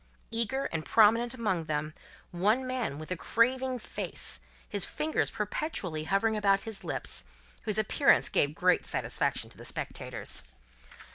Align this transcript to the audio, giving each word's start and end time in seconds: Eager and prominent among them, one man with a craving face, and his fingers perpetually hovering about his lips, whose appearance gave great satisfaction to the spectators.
Eager 0.31 0.65
and 0.71 0.83
prominent 0.83 1.35
among 1.35 1.65
them, 1.65 1.93
one 2.31 2.65
man 2.65 2.97
with 2.97 3.11
a 3.11 3.15
craving 3.15 3.77
face, 3.77 4.39
and 4.65 4.71
his 4.73 4.83
fingers 4.83 5.29
perpetually 5.29 6.05
hovering 6.05 6.35
about 6.35 6.61
his 6.61 6.83
lips, 6.83 7.23
whose 7.65 7.77
appearance 7.77 8.27
gave 8.27 8.55
great 8.55 8.87
satisfaction 8.87 9.47
to 9.51 9.59
the 9.59 9.63
spectators. 9.63 10.41